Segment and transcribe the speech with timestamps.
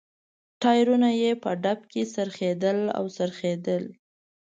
[0.61, 3.83] ټایرونه یې په ډب کې څرخېدل او څرخېدل.